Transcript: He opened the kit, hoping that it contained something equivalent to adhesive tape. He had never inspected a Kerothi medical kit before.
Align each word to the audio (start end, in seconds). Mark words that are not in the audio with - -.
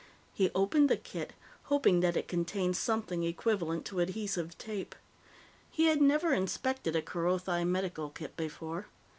He 0.33 0.49
opened 0.55 0.89
the 0.89 0.97
kit, 0.97 1.33
hoping 1.65 1.99
that 1.99 2.17
it 2.17 2.27
contained 2.27 2.75
something 2.75 3.21
equivalent 3.23 3.85
to 3.85 3.99
adhesive 3.99 4.57
tape. 4.57 4.95
He 5.69 5.85
had 5.85 6.01
never 6.01 6.33
inspected 6.33 6.95
a 6.95 7.03
Kerothi 7.03 7.63
medical 7.67 8.09
kit 8.09 8.35
before. 8.35 8.87